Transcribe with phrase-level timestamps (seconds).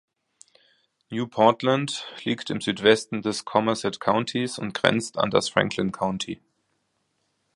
[1.11, 6.41] New Portland liegt im Südwesten des Somerset Countys und grenzt an das Franklin County.